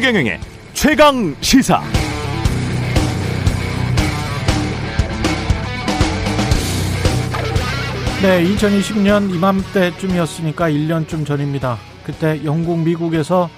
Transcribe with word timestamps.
최경영의 0.00 0.40
최강 0.72 1.36
시사. 1.42 1.82
네, 8.22 8.42
2020년 8.44 9.34
이맘때쯤이었으니까 9.34 10.70
1년쯤 10.70 11.26
전입니다. 11.26 11.76
그때 12.02 12.40
영국, 12.46 12.78
미국에서 12.78 13.50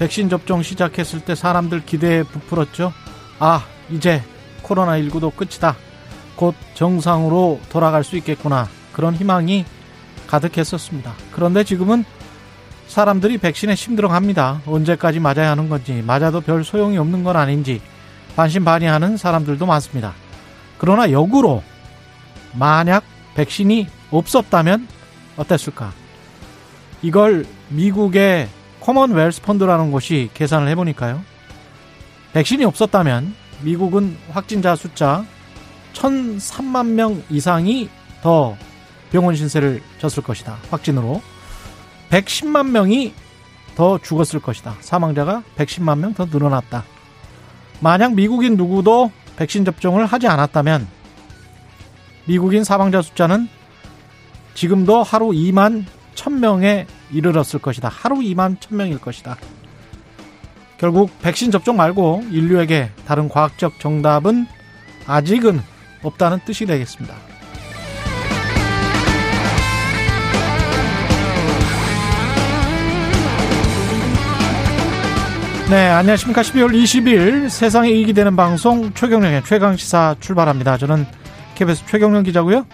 백신 0.00 0.28
접종 0.28 0.60
시작했을 0.64 1.20
때 1.20 1.36
사람들 1.36 1.84
기대에 1.86 2.24
부풀었죠. 2.24 2.92
아, 3.38 3.64
이제 3.88 4.24
코로나19도 4.64 5.36
끝이다. 5.36 5.76
곧 6.34 6.56
정상으로 6.74 7.60
돌아갈 7.68 8.02
수 8.02 8.16
있겠구나. 8.16 8.68
그런 8.92 9.14
희망이 9.14 9.64
가득했었습니다. 10.26 11.14
그런데 11.30 11.62
지금은 11.62 12.04
사람들이 12.88 13.38
백신에 13.38 13.74
심드렁합니다. 13.74 14.62
언제까지 14.66 15.20
맞아야 15.20 15.50
하는 15.50 15.68
건지, 15.68 16.02
맞아도 16.06 16.40
별 16.40 16.64
소용이 16.64 16.98
없는 16.98 17.24
건 17.24 17.36
아닌지 17.36 17.80
반신반의하는 18.36 19.16
사람들도 19.16 19.64
많습니다. 19.66 20.14
그러나 20.78 21.10
역으로 21.10 21.62
만약 22.52 23.04
백신이 23.34 23.88
없었다면 24.10 24.86
어땠을까? 25.36 25.92
이걸 27.02 27.46
미국의 27.68 28.48
커먼웰스 28.80 29.42
펀드라는 29.42 29.90
곳이 29.90 30.30
계산을 30.34 30.68
해보니까요. 30.68 31.22
백신이 32.32 32.64
없었다면 32.64 33.34
미국은 33.62 34.16
확진자 34.30 34.76
숫자 34.76 35.24
1,003만 35.94 36.86
명 36.88 37.22
이상이 37.30 37.88
더 38.22 38.56
병원 39.10 39.34
신세를 39.34 39.82
졌을 39.98 40.22
것이다. 40.22 40.58
확진으로. 40.70 41.22
110만 42.10 42.70
명이 42.70 43.14
더 43.74 43.98
죽었을 43.98 44.40
것이다. 44.40 44.76
사망자가 44.80 45.42
110만 45.56 45.98
명 45.98 46.14
더 46.14 46.24
늘어났다. 46.26 46.84
만약 47.80 48.14
미국인 48.14 48.56
누구도 48.56 49.10
백신 49.36 49.64
접종을 49.64 50.06
하지 50.06 50.26
않았다면 50.28 50.88
미국인 52.24 52.64
사망자 52.64 53.02
숫자는 53.02 53.48
지금도 54.54 55.02
하루 55.02 55.28
2만 55.28 55.84
1000명에 56.14 56.86
이르렀을 57.12 57.60
것이다. 57.60 57.88
하루 57.88 58.16
2만 58.16 58.58
1000명일 58.58 59.00
것이다. 59.00 59.36
결국 60.78 61.10
백신 61.20 61.50
접종 61.50 61.76
말고 61.76 62.24
인류에게 62.30 62.90
다른 63.06 63.28
과학적 63.28 63.78
정답은 63.78 64.46
아직은 65.06 65.60
없다는 66.02 66.40
뜻이 66.44 66.66
되겠습니다. 66.66 67.14
네, 75.68 75.88
안녕하십니까. 75.88 76.42
12월 76.42 76.70
20일 76.70 77.48
세상에 77.48 77.90
이익이 77.90 78.12
되는 78.12 78.36
방송 78.36 78.94
최경령의 78.94 79.42
최강시사 79.42 80.14
출발합니다. 80.20 80.76
저는 80.76 81.04
KBS 81.56 81.86
최경령 81.86 82.22
기자고요. 82.22 82.66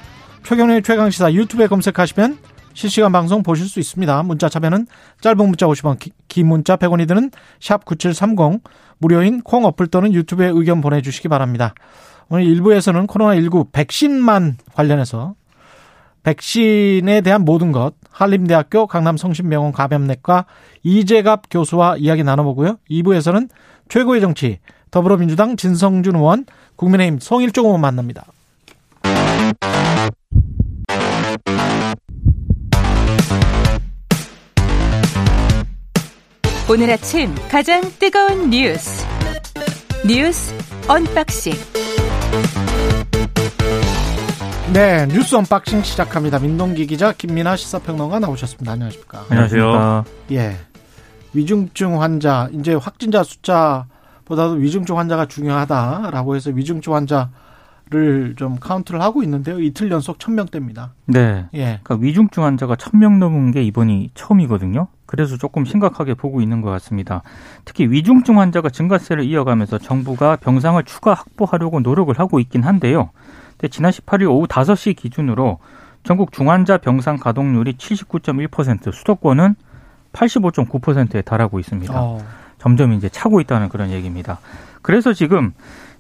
최경령의 0.45 0.83
최강시사 0.83 1.33
유튜브에 1.33 1.69
검색하시면 1.69 2.37
실시간 2.75 3.11
방송 3.11 3.43
보실 3.43 3.67
수 3.67 3.81
있습니다. 3.81 4.23
문자 4.25 4.51
참여는 4.51 4.87
짧은 5.23 5.39
문자 5.39 5.67
50원, 5.67 5.97
긴 6.29 6.47
문자 6.49 6.77
100원이 6.77 7.09
드는 7.09 7.31
샵 7.61 7.87
9730, 7.87 8.63
무료인 8.99 9.41
콩 9.41 9.65
어플 9.65 9.87
또는 9.87 10.13
유튜브에 10.13 10.49
의견 10.49 10.83
보내주시기 10.83 11.29
바랍니다. 11.29 11.73
오늘 12.29 12.45
1부에서는 12.45 13.07
코로나19 13.07 13.73
백신만 13.73 14.59
관련해서 14.75 15.35
백신에 16.25 17.23
대한 17.23 17.47
모든 17.47 17.73
것 17.73 17.95
한림대학교 18.13 18.87
강남성심병원 18.87 19.73
감염내과 19.73 20.47
이재갑 20.83 21.45
교수와 21.51 21.97
이야기 21.97 22.23
나눠보고요. 22.23 22.77
2부에서는 22.91 23.49
최고의 23.89 24.21
정치 24.21 24.59
더불어민주당 24.91 25.57
진성준 25.57 26.17
의원 26.17 26.45
국민의힘 26.77 27.19
송일종 27.19 27.67
의원 27.67 27.81
만납니다. 27.81 28.27
오늘 36.71 36.91
아침 36.91 37.35
가장 37.51 37.83
뜨거운 37.99 38.49
뉴스 38.49 39.05
뉴스 40.07 40.55
unboxing 40.89 41.53
네, 44.73 45.07
뉴스 45.09 45.35
unboxing 45.35 45.83
시작합니다. 45.83 46.39
민동기 46.39 46.87
기자, 46.87 47.13
김민하 47.13 47.57
시사평론가 47.57 48.21
나오셨습니다. 48.21 48.73
안녕하십니까? 48.73 49.27
안녕하세요. 49.29 50.05
예. 50.31 50.57
위중증 51.35 52.01
환자, 52.01 52.49
이제 52.53 52.73
확진자 52.73 53.23
숫자보다도 53.23 54.55
위중증 54.55 54.97
환자가 54.97 55.27
중요하다라고 55.27 56.37
해서 56.37 56.51
위중증 56.53 56.95
환자를 56.95 58.35
좀 58.37 58.57
카운트를 58.59 59.03
하고 59.03 59.23
있는데요. 59.23 59.61
이틀 59.61 59.91
연속 59.91 60.17
1000명대입니다. 60.17 60.89
네. 61.05 61.45
예. 61.53 61.81
그러니까 61.83 61.97
위중증 61.97 62.43
환자가 62.43 62.77
1000명 62.77 63.19
넘은 63.19 63.51
게 63.51 63.63
이번이 63.63 64.13
처음이거든요. 64.15 64.89
그래서 65.05 65.37
조금 65.37 65.67
심각하게 65.67 66.15
보고 66.15 66.41
있는 66.41 66.63
것 66.63 66.71
같습니다. 66.71 67.23
특히 67.67 67.85
위중증 67.85 68.41
환자가 68.41 68.71
증가세를 68.71 69.25
이어가면서 69.25 69.77
정부가 69.77 70.37
병상을 70.37 70.83
추가 70.85 71.13
확보하려고 71.13 71.81
노력을 71.81 72.19
하고 72.19 72.41
있긴 72.41 72.63
한데요. 72.63 73.11
지난 73.69 73.91
18일 73.91 74.31
오후 74.31 74.47
5시 74.47 74.97
기준으로 74.97 75.59
전국 76.03 76.33
중환자 76.33 76.79
병상 76.79 77.17
가동률이 77.17 77.75
79.1%, 77.75 78.93
수도권은 78.93 79.55
85.9%에 80.13 81.23
달하고 81.23 81.59
있습니다. 81.59 81.93
어. 81.97 82.19
점점 82.59 82.93
이제 82.93 83.09
차고 83.09 83.41
있다는 83.41 83.69
그런 83.69 83.91
얘기입니다. 83.91 84.39
그래서 84.83 85.13
지금 85.13 85.53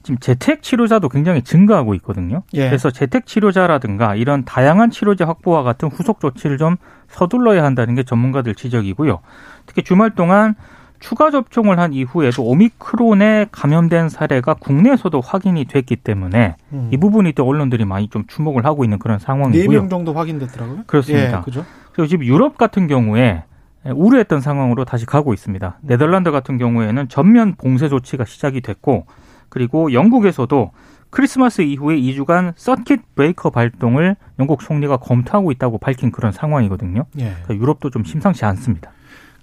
지금 0.03 0.19
재택 0.19 0.63
치료자도 0.63 1.09
굉장히 1.09 1.43
증가하고 1.43 1.95
있거든요. 1.97 2.43
예. 2.55 2.67
그래서 2.67 2.91
재택 2.91 3.27
치료자라든가 3.27 4.17
이런 4.17 4.45
다양한 4.45 4.91
치료제 4.91 5.25
확보와 5.25 5.63
같은 5.63 5.89
후속 5.89 6.21
조치를 6.21 6.59
좀 6.59 6.77
서둘러야 7.09 7.63
한다는 7.63 7.95
게 7.95 8.03
전문가들 8.03 8.55
지적이고요. 8.55 9.21
특히 9.67 9.83
주말 9.83 10.11
동안 10.11 10.57
추가 11.03 11.33
접종을 11.33 11.81
한 11.81 11.93
이후에도 11.93 12.45
오미크론에 12.45 13.49
감염된 13.51 14.09
사례가 14.09 14.55
국내에서도 14.55 15.21
확인이 15.21 15.65
됐기 15.65 15.97
때문에 15.97 16.55
음. 16.73 16.89
이 16.93 16.97
부분이 16.97 17.33
또 17.33 17.45
언론들이 17.45 17.85
많이 17.85 18.09
좀 18.09 18.25
주목을 18.29 18.65
하고 18.65 18.85
있는 18.85 19.01
그런 19.01 19.19
상황이고요. 19.19 19.83
4명 19.83 19.91
정도 19.91 20.15
확인됐더라고요. 20.15 20.85
그렇습니다. 20.87 21.39
예, 21.39 21.43
그죠? 21.43 21.67
그리고 21.93 22.07
지금 22.07 22.25
유럽 22.25 22.57
같은 22.57 22.87
경우에 22.87 23.43
우려했던 23.85 24.41
상황으로 24.41 24.85
다시 24.85 25.05
가고 25.05 25.35
있습니다. 25.35 25.79
음. 25.83 25.87
네덜란드 25.87 26.31
같은 26.31 26.57
경우에는 26.57 27.09
전면 27.09 27.57
봉쇄 27.57 27.89
조치가 27.89 28.25
시작이 28.25 28.61
됐고 28.61 29.07
그리고 29.49 29.93
영국에서도 29.93 30.71
크리스마스 31.11 31.63
이후에 31.63 31.97
2주간 31.97 32.53
서킷 32.55 33.17
브레이커 33.17 33.51
발동을 33.51 34.15
영국 34.39 34.61
총리가 34.61 34.99
검토하고 34.99 35.51
있다고 35.51 35.79
밝힌 35.79 36.13
그런 36.13 36.31
상황이거든요. 36.31 37.07
예. 37.19 37.35
그러니까 37.43 37.57
유럽도 37.57 37.91
좀 37.91 38.05
심상치 38.05 38.45
않습니다. 38.45 38.93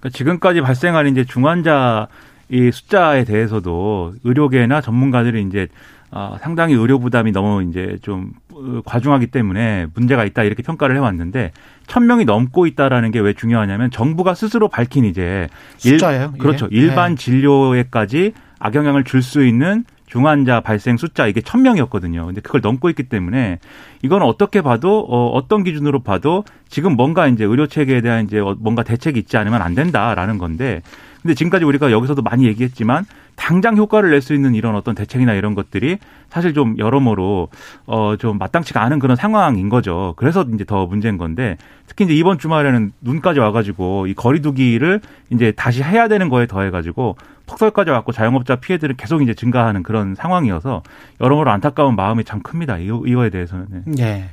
그러니까 0.00 0.16
지금까지 0.16 0.60
발생한 0.62 1.06
이제 1.08 1.24
중환자 1.24 2.08
이 2.48 2.70
숫자에 2.72 3.24
대해서도 3.24 4.14
의료계나 4.24 4.80
전문가들이 4.80 5.42
이제 5.42 5.68
어, 6.10 6.36
상당히 6.40 6.74
의료 6.74 6.98
부담이 6.98 7.30
너무 7.30 7.62
이제 7.62 7.96
좀 8.02 8.32
어, 8.52 8.80
과중하기 8.84 9.28
때문에 9.28 9.86
문제가 9.94 10.24
있다 10.24 10.42
이렇게 10.42 10.62
평가를 10.64 10.96
해왔는데 10.96 11.52
천 11.86 12.06
명이 12.06 12.24
넘고 12.24 12.66
있다라는 12.66 13.12
게 13.12 13.20
왜 13.20 13.32
중요하냐면 13.32 13.92
정부가 13.92 14.34
스스로 14.34 14.66
밝힌 14.68 15.04
이제 15.04 15.48
숫자예요, 15.76 16.32
일, 16.34 16.38
그렇죠 16.40 16.66
예. 16.72 16.76
일반 16.76 17.12
예. 17.12 17.16
진료에까지 17.16 18.32
악영향을 18.58 19.04
줄 19.04 19.22
수 19.22 19.44
있는 19.44 19.84
중환자 20.10 20.60
발생 20.60 20.96
숫자 20.96 21.26
이게 21.26 21.40
천 21.40 21.62
명이었거든요. 21.62 22.26
근데 22.26 22.40
그걸 22.40 22.60
넘고 22.60 22.90
있기 22.90 23.04
때문에 23.04 23.60
이건 24.02 24.22
어떻게 24.22 24.60
봐도 24.60 25.00
어, 25.08 25.28
어떤 25.28 25.62
기준으로 25.62 26.02
봐도 26.02 26.44
지금 26.68 26.96
뭔가 26.96 27.28
이제 27.28 27.44
의료 27.44 27.68
체계에 27.68 28.00
대한 28.00 28.24
이제 28.24 28.40
어, 28.40 28.56
뭔가 28.58 28.82
대책이 28.82 29.18
있지 29.20 29.36
않으면 29.36 29.62
안 29.62 29.74
된다라는 29.74 30.38
건데 30.38 30.82
근데 31.22 31.34
지금까지 31.34 31.64
우리가 31.64 31.90
여기서도 31.92 32.22
많이 32.22 32.46
얘기했지만 32.46 33.04
당장 33.36 33.76
효과를 33.76 34.10
낼 34.10 34.20
수 34.22 34.34
있는 34.34 34.54
이런 34.54 34.74
어떤 34.74 34.94
대책이나 34.94 35.32
이런 35.34 35.54
것들이 35.54 35.98
사실 36.28 36.52
좀 36.54 36.76
여러모로 36.78 37.48
어 37.86 38.16
좀 38.18 38.38
마땅치가 38.38 38.82
않은 38.82 38.98
그런 38.98 39.16
상황인 39.16 39.68
거죠. 39.68 40.14
그래서 40.16 40.44
이제 40.54 40.64
더 40.64 40.86
문제인 40.86 41.16
건데 41.18 41.56
특히 41.86 42.04
이제 42.04 42.14
이번 42.14 42.38
주말에는 42.38 42.92
눈까지 43.00 43.40
와가지고 43.40 44.06
이 44.08 44.14
거리두기를 44.14 45.00
이제 45.30 45.52
다시 45.52 45.82
해야 45.82 46.08
되는 46.08 46.28
거에 46.28 46.46
더해가지고 46.46 47.16
폭설까지 47.46 47.90
왔고 47.90 48.12
자영업자 48.12 48.56
피해들은 48.56 48.96
계속 48.96 49.22
이제 49.22 49.34
증가하는 49.34 49.82
그런 49.82 50.14
상황이어서 50.14 50.82
여러모로 51.20 51.50
안타까운 51.50 51.96
마음이 51.96 52.24
참 52.24 52.42
큽니다. 52.42 52.78
이거, 52.78 53.02
이거에 53.06 53.30
대해서는. 53.30 53.66
네. 53.86 54.02
예. 54.02 54.24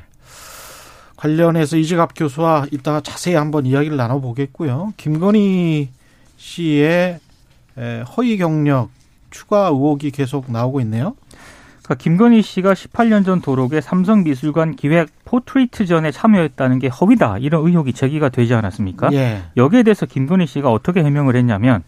관련해서 1.16 1.78
이재갑 1.78 2.12
교수와 2.16 2.68
이따가 2.72 3.01
자세히 3.01 3.33
한번 3.36 3.66
이야기를 3.66 3.98
나눠보겠고요. 3.98 4.94
김건희 4.98 5.90
씨의 6.38 7.19
에, 7.78 8.01
허위 8.01 8.38
경력 8.38 8.89
추가 9.30 9.68
의혹이 9.68 10.12
계속 10.12 10.51
나오고 10.51 10.81
있네요. 10.81 11.16
그러니까 11.84 11.95
김건희 12.04 12.42
씨가 12.42 12.74
18년 12.74 13.24
전 13.25 13.42
도록에 13.42 13.81
삼성미술관 13.81 14.75
기획 14.75 15.10
portrait전에 15.25 16.12
참여했다는 16.12 16.80
게 16.80 16.88
허위다 16.88 17.38
이런 17.38 17.66
의혹이 17.66 17.94
제기가 17.94 18.30
되지 18.30 18.54
않았습니까? 18.54 19.10
예. 19.13 19.44
여기에 19.56 19.84
대해서 19.84 20.06
김건희 20.06 20.48
씨가 20.48 20.72
어떻게 20.72 21.04
해명을 21.04 21.36
했냐면 21.36 21.84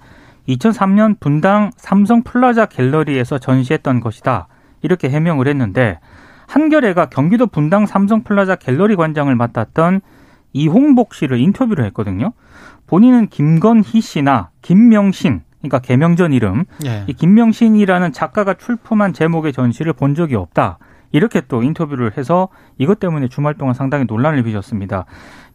2003년 0.48 1.20
분당 1.20 1.72
삼성 1.76 2.24
플라자 2.24 2.66
갤러리에서 2.66 3.40
전시했던 3.40 4.00
것이다. 4.00 4.48
이렇게 4.82 5.10
해명을 5.10 5.48
했는데 5.48 6.00
한겨레가 6.48 7.08
경기도 7.10 7.46
분당 7.48 7.86
삼성 7.86 8.24
플라자 8.24 8.56
갤러리 8.56 8.96
관장을 8.96 9.36
맡았던 9.36 10.02
이홍복 10.54 11.14
씨를 11.14 11.40
인터뷰를 11.40 11.86
했거든요. 11.86 12.34
본인은 12.88 13.28
김건희 13.28 14.02
씨나 14.02 14.50
김명신 14.62 15.42
그러니까 15.60 15.80
개명전 15.80 16.34
이름 16.34 16.66
예. 16.86 17.04
이 17.08 17.14
김명신이라는 17.14 18.14
작가가 18.14 18.54
출품한 18.54 19.14
제목의 19.14 19.54
전시를 19.54 19.94
본 19.94 20.16
적이 20.16 20.36
없다. 20.36 20.80
이렇게 21.12 21.42
또 21.48 21.64
인터뷰를 21.64 22.18
해서 22.18 22.50
이것 22.78 23.00
때문에 23.00 23.28
주말 23.28 23.56
동안 23.56 23.74
상당히 23.74 24.06
논란을 24.06 24.44
빚었습니다. 24.44 25.06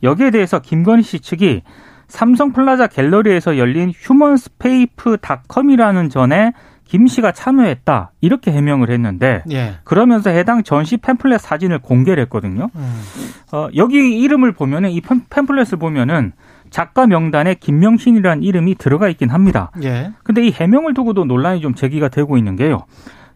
여기에 0.02 0.30
대해서 0.30 0.60
김건희 0.60 1.02
씨 1.02 1.20
측이 1.20 1.62
삼성 2.08 2.52
플라자 2.52 2.86
갤러리에서 2.86 3.56
열린 3.56 3.90
humanscape.com이라는 3.94 6.10
전에 6.10 6.52
김 6.84 7.06
씨가 7.06 7.32
참여했다 7.32 8.12
이렇게 8.20 8.52
해명을 8.52 8.90
했는데 8.90 9.42
예. 9.50 9.74
그러면서 9.84 10.30
해당 10.30 10.62
전시 10.62 10.96
팸플렛 10.98 11.38
사진을 11.38 11.78
공개를 11.80 12.22
했거든요. 12.24 12.68
음. 12.74 13.00
어, 13.52 13.68
여기 13.76 14.20
이름을 14.20 14.52
보면은 14.52 14.90
이 14.90 15.00
팸- 15.00 15.26
팸플렛을 15.28 15.78
보면은 15.80 16.32
작가 16.70 17.06
명단에 17.06 17.54
김명신이라는 17.54 18.42
이름이 18.42 18.74
들어가 18.76 19.08
있긴 19.08 19.30
합니다. 19.30 19.70
예. 19.82 20.12
근데 20.24 20.44
이 20.46 20.50
해명을 20.50 20.92
두고도 20.94 21.24
논란이 21.24 21.60
좀 21.60 21.74
제기가 21.74 22.08
되고 22.08 22.36
있는 22.36 22.56
게요. 22.56 22.84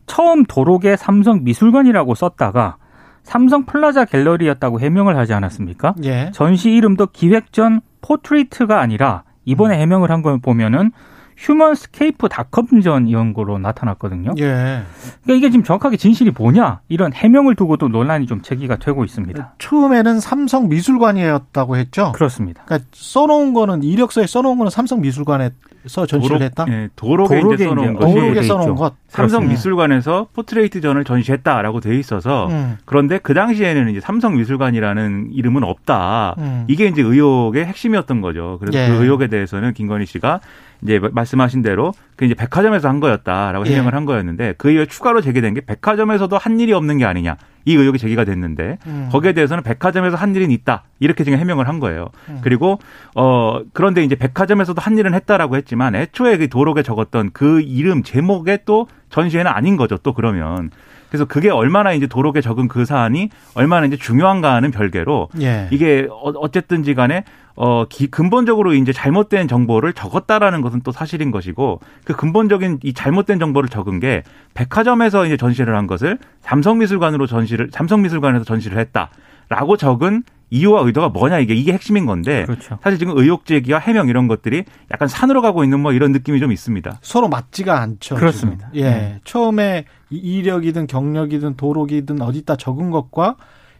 처음 0.06 0.44
도록에 0.44 0.96
삼성 0.96 1.44
미술관이라고 1.44 2.14
썼다가 2.14 2.76
삼성 3.22 3.64
플라자 3.66 4.04
갤러리였다고 4.06 4.80
해명을 4.80 5.16
하지 5.16 5.34
않았습니까? 5.34 5.94
예. 6.04 6.30
전시 6.32 6.70
이름도 6.70 7.08
기획전 7.08 7.80
portrait가 8.00 8.80
아니라 8.80 9.22
이번에 9.44 9.78
해명을 9.78 10.10
한 10.10 10.22
걸 10.22 10.38
보면은 10.40 10.92
humanscape.com전 11.38 13.06
이런 13.06 13.32
거로 13.32 13.58
나타났거든요. 13.58 14.32
예. 14.38 14.82
그러니까 15.22 15.34
이게 15.34 15.50
지금 15.50 15.64
정확하게 15.64 15.96
진실이 15.96 16.32
뭐냐 16.36 16.80
이런 16.88 17.12
해명을 17.12 17.54
두고도 17.54 17.88
논란이 17.88 18.26
좀 18.26 18.42
제기가 18.42 18.76
되고 18.76 19.04
있습니다. 19.04 19.54
처음에는 19.58 20.20
삼성 20.20 20.68
미술관이었다고 20.68 21.76
했죠. 21.76 22.12
그렇습니다. 22.12 22.64
그러니까 22.66 22.88
써놓은 22.92 23.54
거는 23.54 23.84
이력서에 23.84 24.26
써놓은 24.26 24.58
거는 24.58 24.70
삼성 24.70 25.00
미술관에서 25.00 26.06
전시를 26.08 26.42
했다. 26.42 26.66
예, 26.68 26.88
도로에 26.96 27.40
도로에 27.40 27.54
이제 27.54 27.64
써놓은 27.66 27.90
이제 27.90 27.98
것이 27.98 28.14
도로에 28.14 28.34
돼 28.34 28.42
써놓은. 28.42 28.74
것. 28.74 28.94
삼성. 29.08 29.48
미술관에서 29.48 30.28
포트레이트전을 30.34 31.04
전시했다라고 31.04 31.80
돼 31.80 31.98
있어서 31.98 32.46
음. 32.48 32.76
그런데 32.84 33.18
그 33.18 33.34
당시에는 33.34 33.88
이제 33.88 34.00
삼성 34.00 34.36
미술관이라는 34.36 35.30
이름은 35.32 35.64
없다. 35.64 36.34
음. 36.38 36.64
이게 36.68 36.86
이제 36.86 37.02
의혹의 37.02 37.64
핵심이었던 37.64 38.20
거죠. 38.20 38.58
그래서 38.60 38.78
예. 38.78 38.88
그 38.88 39.02
의혹에 39.02 39.28
대해서는 39.28 39.72
김건희 39.72 40.06
씨가 40.06 40.40
이제 40.82 41.00
말씀하신 41.00 41.62
대로 41.62 41.92
그 42.16 42.24
이제 42.24 42.34
백화점에서 42.34 42.88
한 42.88 43.00
거였다라고 43.00 43.66
예. 43.66 43.72
해명을 43.72 43.94
한 43.94 44.04
거였는데 44.04 44.54
그 44.58 44.70
이후에 44.70 44.86
추가로 44.86 45.22
제기된 45.22 45.54
게 45.54 45.60
백화점에서도 45.62 46.36
한 46.36 46.60
일이 46.60 46.72
없는 46.72 46.98
게 46.98 47.04
아니냐 47.04 47.36
이 47.68 47.74
의혹이 47.76 47.98
제기가 47.98 48.24
됐는데 48.24 48.78
음. 48.86 49.08
거기에 49.12 49.34
대해서는 49.34 49.62
백화점에서 49.62 50.16
한 50.16 50.34
일은 50.34 50.50
있다 50.50 50.84
이렇게 51.00 51.22
지금 51.22 51.38
해명을 51.38 51.68
한 51.68 51.80
거예요. 51.80 52.08
음. 52.30 52.38
그리고 52.42 52.78
어 53.14 53.60
그런데 53.74 54.02
이제 54.02 54.14
백화점에서도 54.14 54.80
한 54.80 54.96
일은 54.96 55.12
했다라고 55.12 55.56
했지만 55.56 55.94
애초에 55.94 56.38
그 56.38 56.48
도록에 56.48 56.82
적었던 56.82 57.30
그 57.34 57.60
이름 57.60 58.02
제목에 58.02 58.60
또 58.64 58.88
전시회는 59.10 59.50
아닌 59.50 59.76
거죠. 59.76 59.98
또 59.98 60.14
그러면 60.14 60.70
그래서 61.10 61.26
그게 61.26 61.50
얼마나 61.50 61.92
이제 61.92 62.06
도록에 62.06 62.40
적은 62.40 62.68
그 62.68 62.84
사안이 62.86 63.28
얼마나 63.54 63.86
이제 63.86 63.96
중요한가는 63.96 64.70
별개로 64.70 65.28
예. 65.40 65.68
이게 65.70 66.06
어- 66.10 66.32
어쨌든지 66.36 66.94
간에 66.94 67.24
어 67.60 67.86
기, 67.88 68.06
근본적으로 68.06 68.72
이제 68.72 68.92
잘못된 68.92 69.48
정보를 69.48 69.92
적었다라는 69.92 70.60
것은 70.60 70.82
또 70.84 70.92
사실인 70.92 71.32
것이고 71.32 71.80
그 72.04 72.14
근본적인 72.14 72.78
이 72.84 72.92
잘못된 72.94 73.40
정보를 73.40 73.68
적은 73.68 73.98
게 73.98 74.22
백화점에서 74.54 75.26
이제 75.26 75.36
전시를 75.36 75.76
한 75.76 75.88
것을 75.88 76.18
삼성미술관으로 76.42 77.26
전시를 77.26 77.70
삼성미술관에서 77.72 78.44
전시를 78.44 78.78
했다라고 78.78 79.76
적은 79.76 80.22
이유와 80.50 80.82
의도가 80.82 81.08
뭐냐 81.10 81.40
이게 81.40 81.54
이게 81.54 81.72
핵심인 81.72 82.06
건데 82.06 82.44
그렇죠. 82.46 82.78
사실 82.82 82.98
지금 82.98 83.18
의혹 83.18 83.44
제기와 83.44 83.80
해명 83.80 84.08
이런 84.08 84.28
것들이 84.28 84.64
약간 84.92 85.06
산으로 85.08 85.42
가고 85.42 85.62
있는 85.64 85.80
뭐 85.80 85.92
이런 85.92 86.12
느낌이 86.12 86.40
좀 86.40 86.52
있습니다. 86.52 86.98
서로 87.02 87.28
맞지가 87.28 87.80
않죠. 87.80 88.14
그렇습니다. 88.14 88.70
지금. 88.72 88.86
예. 88.86 88.90
네. 88.90 89.20
처음에 89.24 89.84
이- 90.10 90.16
이력이든 90.16 90.86
경력이든 90.86 91.56
도록이든 91.56 92.22
어디다 92.22 92.56
적은 92.56 92.90
것과 92.90 93.36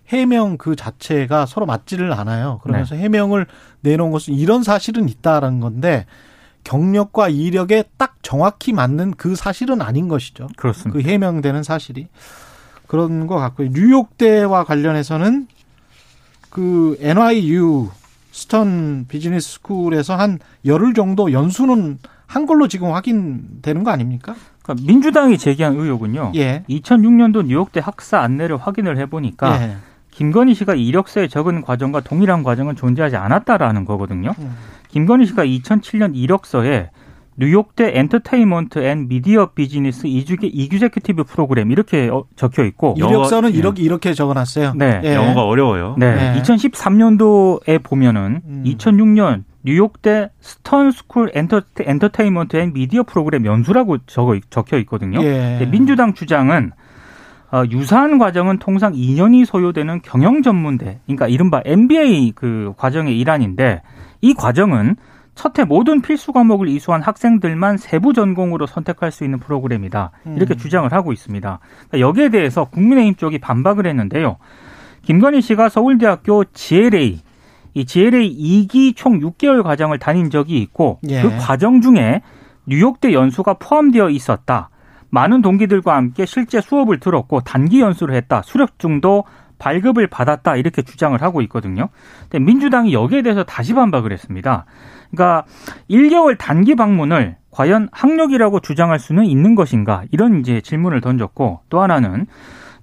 해명 0.08 0.56
그 0.56 0.76
자체가 0.76 1.46
서로 1.46 1.66
맞지를 1.66 2.12
않아요. 2.12 2.60
그러면서 2.62 2.94
네. 2.94 3.02
해명을 3.02 3.46
내놓은 3.80 4.10
것은 4.10 4.34
이런 4.34 4.62
사실은 4.62 5.08
있다라는 5.08 5.60
건데 5.60 6.06
경력과 6.64 7.28
이력에 7.28 7.84
딱 7.96 8.16
정확히 8.22 8.72
맞는 8.72 9.12
그 9.12 9.34
사실은 9.34 9.80
아닌 9.80 10.08
것이죠. 10.08 10.48
그렇습니다. 10.56 10.98
그 10.98 11.08
해명되는 11.08 11.62
사실이 11.62 12.08
그런 12.86 13.26
것 13.26 13.36
같고요. 13.36 13.68
뉴욕대와 13.72 14.64
관련해서는 14.64 15.46
그 16.50 16.96
NYU 17.00 17.90
스턴 18.32 19.06
비즈니스 19.08 19.54
스쿨에서 19.54 20.16
한 20.16 20.38
열흘 20.64 20.94
정도 20.94 21.32
연수는 21.32 21.98
한 22.26 22.46
걸로 22.46 22.68
지금 22.68 22.92
확인되는 22.92 23.84
거 23.84 23.90
아닙니까? 23.90 24.34
그러니까 24.62 24.86
민주당이 24.86 25.38
제기한 25.38 25.74
의혹은요. 25.74 26.32
예. 26.36 26.62
2006년도 26.68 27.46
뉴욕대 27.46 27.80
학사 27.80 28.20
안내를 28.20 28.58
확인을 28.58 28.98
해보니까 28.98 29.62
예. 29.62 29.76
김건희 30.18 30.54
씨가 30.54 30.74
이력서에 30.74 31.28
적은 31.28 31.62
과정과 31.62 32.00
동일한 32.00 32.42
과정은 32.42 32.74
존재하지 32.74 33.14
않았다라는 33.14 33.84
거거든요. 33.84 34.32
음. 34.40 34.56
김건희 34.88 35.26
씨가 35.26 35.44
2007년 35.44 36.10
이력서에 36.16 36.90
뉴욕대 37.36 37.92
entertainment 37.96 38.80
and 38.80 39.06
media 39.06 39.50
business 39.54 40.08
exe- 40.08 40.48
executive 40.48 41.22
program 41.22 41.70
이렇게 41.70 42.08
어, 42.08 42.24
적혀 42.34 42.64
있고 42.64 42.94
이력서는 42.98 43.50
영어- 43.50 43.56
이렇게 43.56 43.82
이렇게 43.84 44.12
적어놨어요. 44.12 44.72
네. 44.74 45.00
예. 45.04 45.14
영어가 45.14 45.44
어려워요. 45.44 45.94
네, 45.98 46.16
네. 46.16 46.42
2013년도에 46.42 47.80
보면은 47.84 48.40
음. 48.44 48.64
2006년 48.66 49.44
뉴욕대 49.62 50.30
Stern 50.40 50.90
School 50.90 51.30
enter-, 51.32 51.60
entertainment 51.78 52.56
and 52.56 52.72
media 52.72 53.04
program 53.04 53.46
연수라고 53.46 53.98
적어, 54.06 54.34
적혀 54.50 54.78
있거든요. 54.78 55.22
예. 55.22 55.58
네, 55.60 55.66
민주당 55.70 56.14
주장은 56.14 56.72
어, 57.50 57.64
유사한 57.70 58.18
과정은 58.18 58.58
통상 58.58 58.92
2년이 58.92 59.44
소요되는 59.44 60.02
경영 60.02 60.42
전문대, 60.42 61.00
그러니까 61.06 61.28
이른바 61.28 61.62
MBA 61.64 62.32
그 62.34 62.74
과정의 62.76 63.18
일환인데 63.18 63.82
이 64.20 64.34
과정은 64.34 64.96
첫해 65.34 65.64
모든 65.66 66.02
필수 66.02 66.32
과목을 66.32 66.68
이수한 66.68 67.00
학생들만 67.00 67.76
세부 67.76 68.12
전공으로 68.12 68.66
선택할 68.66 69.12
수 69.12 69.22
있는 69.24 69.38
프로그램이다. 69.38 70.10
이렇게 70.34 70.54
음. 70.54 70.56
주장을 70.56 70.92
하고 70.92 71.12
있습니다. 71.12 71.60
그러니까 71.88 72.00
여기에 72.00 72.30
대해서 72.30 72.64
국민의힘 72.64 73.14
쪽이 73.14 73.38
반박을 73.38 73.86
했는데요. 73.86 74.36
김건희 75.02 75.40
씨가 75.40 75.68
서울대학교 75.68 76.44
GLA 76.52 77.20
이 77.74 77.84
GLA 77.84 78.36
2기 78.36 78.96
총 78.96 79.20
6개월 79.20 79.62
과정을 79.62 80.00
다닌 80.00 80.28
적이 80.30 80.58
있고 80.58 80.98
예. 81.08 81.22
그 81.22 81.30
과정 81.38 81.80
중에 81.80 82.22
뉴욕대 82.66 83.12
연수가 83.12 83.54
포함되어 83.54 84.10
있었다. 84.10 84.70
많은 85.10 85.42
동기들과 85.42 85.96
함께 85.96 86.26
실제 86.26 86.60
수업을 86.60 87.00
들었고 87.00 87.40
단기 87.40 87.80
연수를 87.80 88.14
했다. 88.14 88.42
수료증도 88.42 89.24
발급을 89.58 90.06
받았다. 90.06 90.56
이렇게 90.56 90.82
주장을 90.82 91.20
하고 91.20 91.42
있거든요. 91.42 91.88
근데 92.28 92.38
민주당이 92.38 92.92
여기에 92.92 93.22
대해서 93.22 93.44
다시 93.44 93.74
반박을 93.74 94.12
했습니다. 94.12 94.66
그러니까 95.10 95.44
1개월 95.90 96.36
단기 96.38 96.74
방문을 96.74 97.36
과연 97.50 97.88
학력이라고 97.92 98.60
주장할 98.60 98.98
수는 98.98 99.24
있는 99.24 99.54
것인가? 99.54 100.04
이런 100.12 100.40
이제 100.40 100.60
질문을 100.60 101.00
던졌고 101.00 101.62
또 101.68 101.80
하나는 101.80 102.26